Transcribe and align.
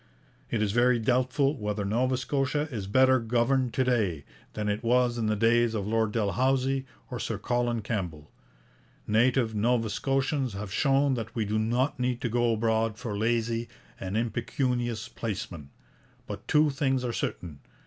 It 0.49 0.63
is 0.63 0.71
very 0.71 0.97
doubtful 0.97 1.55
whether 1.55 1.85
Nova 1.85 2.17
Scotia 2.17 2.67
is 2.71 2.87
better 2.87 3.19
governed 3.19 3.71
to 3.75 3.83
day 3.83 4.25
than 4.53 4.67
it 4.67 4.81
was 4.83 5.19
in 5.19 5.27
the 5.27 5.35
days 5.35 5.75
of 5.75 5.85
Lord 5.85 6.11
Dalhousie 6.11 6.87
or 7.11 7.19
Sir 7.19 7.37
Colin 7.37 7.83
Campbell. 7.83 8.31
Native 9.05 9.53
Nova 9.53 9.91
Scotians 9.91 10.53
have 10.53 10.73
shown 10.73 11.13
that 11.13 11.35
we 11.35 11.45
do 11.45 11.59
not 11.59 11.99
need 11.99 12.19
to 12.21 12.29
go 12.29 12.51
abroad 12.53 12.97
for 12.97 13.15
lazy 13.15 13.67
and 13.99 14.17
impecunious 14.17 15.07
placemen. 15.07 15.69
But 16.25 16.47
two 16.47 16.71
things 16.71 17.03
are 17.05 17.13
certain. 17.13 17.59